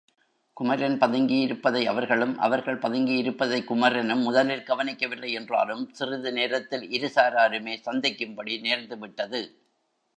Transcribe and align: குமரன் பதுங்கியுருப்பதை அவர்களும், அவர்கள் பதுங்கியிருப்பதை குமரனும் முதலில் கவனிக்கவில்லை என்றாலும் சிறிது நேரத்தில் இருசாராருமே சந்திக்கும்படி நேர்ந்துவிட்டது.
குமரன் 0.53 0.95
பதுங்கியுருப்பதை 0.97 1.83
அவர்களும், 1.85 2.37
அவர்கள் 2.37 2.79
பதுங்கியிருப்பதை 2.79 3.63
குமரனும் 3.63 4.23
முதலில் 4.23 4.63
கவனிக்கவில்லை 4.63 5.31
என்றாலும் 5.31 5.89
சிறிது 5.93 6.31
நேரத்தில் 6.31 6.87
இருசாராருமே 6.89 7.75
சந்திக்கும்படி 7.81 8.61
நேர்ந்துவிட்டது. 8.61 9.41